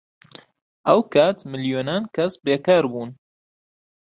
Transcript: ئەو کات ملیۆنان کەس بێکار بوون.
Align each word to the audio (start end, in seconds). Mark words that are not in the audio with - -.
ئەو 0.87 0.99
کات 1.13 1.37
ملیۆنان 1.51 2.03
کەس 2.15 2.33
بێکار 2.45 2.83
بوون. 2.91 3.09